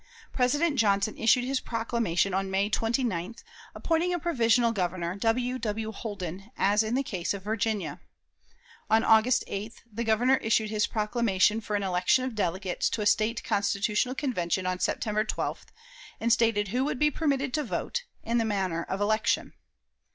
[0.33, 3.43] President Johnson issued his proclamation on May 29th,
[3.75, 5.59] appointing a provisional Governor, W.
[5.59, 5.91] W.
[5.91, 7.99] Holden, as in the case of Virginia.
[8.89, 13.05] On August 8th the Governor issued his proclamation for an election of delegates to a
[13.05, 15.65] State Constitutional Convention on September 12th,
[16.19, 19.53] and stated who would be permitted to vote, and the manner of election.